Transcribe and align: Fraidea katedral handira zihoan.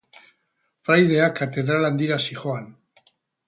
Fraidea 0.87 1.29
katedral 1.41 1.87
handira 1.93 2.21
zihoan. 2.29 2.69